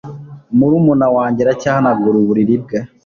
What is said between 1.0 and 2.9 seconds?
wanjye wana aracyahanagura uburiri bwe